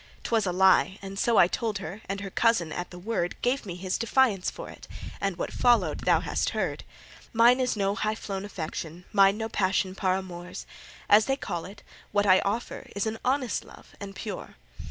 [0.23, 3.39] 'T was a lie, and so I told her, And her cousin at the word
[3.43, 4.87] Gave me his defiance for it;
[5.21, 6.83] And what followed thou hast heard.
[7.33, 10.65] Mine is no high flown affection, Mine no passion par amours
[11.07, 14.55] As they call it what I offer Is an honest love, and pure.